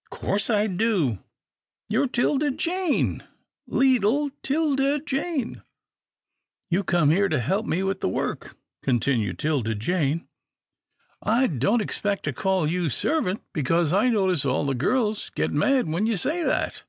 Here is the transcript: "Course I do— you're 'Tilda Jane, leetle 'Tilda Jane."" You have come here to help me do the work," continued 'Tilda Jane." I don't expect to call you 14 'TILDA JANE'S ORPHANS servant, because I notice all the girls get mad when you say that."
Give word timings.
"Course 0.10 0.48
I 0.48 0.68
do— 0.68 1.18
you're 1.90 2.06
'Tilda 2.06 2.50
Jane, 2.52 3.24
leetle 3.66 4.30
'Tilda 4.42 5.00
Jane."" 5.00 5.60
You 6.70 6.78
have 6.78 6.86
come 6.86 7.10
here 7.10 7.28
to 7.28 7.38
help 7.38 7.66
me 7.66 7.80
do 7.80 7.92
the 7.92 8.08
work," 8.08 8.56
continued 8.82 9.38
'Tilda 9.38 9.74
Jane." 9.74 10.26
I 11.40 11.46
don't 11.46 11.82
expect 11.82 12.22
to 12.24 12.32
call 12.32 12.66
you 12.66 12.88
14 12.88 12.88
'TILDA 12.88 12.88
JANE'S 12.90 13.04
ORPHANS 13.04 13.26
servant, 13.26 13.42
because 13.52 13.92
I 13.92 14.08
notice 14.08 14.46
all 14.46 14.64
the 14.64 14.74
girls 14.74 15.28
get 15.34 15.50
mad 15.52 15.86
when 15.90 16.06
you 16.06 16.16
say 16.16 16.42
that." 16.42 16.84